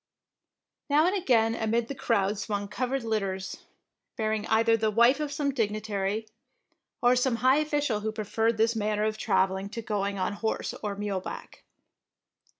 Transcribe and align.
Now 0.89 1.05
and 1.05 1.15
again 1.15 1.53
amid 1.53 1.87
the 1.87 1.93
crowd 1.93 2.29
68 2.39 2.39
THE 2.39 2.43
PKINCESS 2.43 2.49
WINS 2.49 2.57
swung 2.57 2.67
covered 2.69 3.03
litters, 3.03 3.57
bearing 4.15 4.47
either 4.47 4.75
the 4.75 4.89
wife 4.89 5.19
of 5.19 5.31
some 5.31 5.53
dignitary, 5.53 6.27
or 7.03 7.15
some 7.15 7.35
high 7.35 7.57
official 7.57 7.99
who 7.99 8.11
preferred 8.11 8.57
this 8.57 8.75
manner 8.75 9.03
of 9.03 9.19
travelling 9.19 9.69
to 9.69 9.83
going 9.83 10.17
on 10.17 10.33
horse 10.33 10.73
or 10.81 10.95
mule 10.95 11.19
back. 11.21 11.65